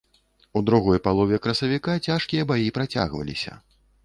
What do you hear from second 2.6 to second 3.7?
працягваліся.